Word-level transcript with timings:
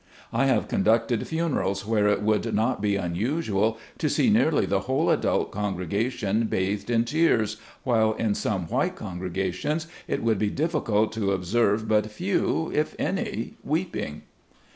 I 0.33 0.47
have 0.47 0.67
conducted 0.67 1.27
funerals 1.27 1.85
where 1.85 2.07
it 2.07 2.23
would 2.23 2.55
not 2.55 2.81
be 2.81 2.95
unusual 2.95 3.77
to 3.99 4.09
see 4.09 4.31
nearly 4.31 4.65
the 4.65 4.79
whole 4.89 5.11
adult 5.11 5.51
congregation 5.51 6.45
bathed 6.47 6.89
in 6.89 7.05
tears, 7.05 7.57
while 7.83 8.13
in 8.13 8.33
some 8.33 8.65
white 8.65 8.95
congregations 8.95 9.85
it 10.07 10.23
would 10.23 10.39
be 10.39 10.49
difficult 10.49 11.11
to 11.11 11.33
observe 11.33 11.87
but 11.87 12.09
few, 12.09 12.71
if 12.73 12.95
any, 12.97 13.57
weeping. 13.63 14.23